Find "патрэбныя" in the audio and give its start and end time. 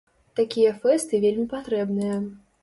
1.53-2.17